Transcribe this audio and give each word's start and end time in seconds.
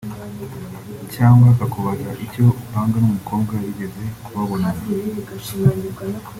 cyangwa 1.13 1.47
akakubaza 1.53 2.09
icyo 2.25 2.45
upanga 2.63 2.97
n’umukobwa 2.99 3.53
yigeze 3.63 4.03
kubabonana 4.23 4.81